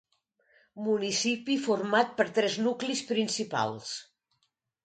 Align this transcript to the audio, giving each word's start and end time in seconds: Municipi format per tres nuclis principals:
Municipi 0.85 1.57
format 1.67 2.15
per 2.21 2.27
tres 2.39 2.57
nuclis 2.69 3.05
principals: 3.13 3.93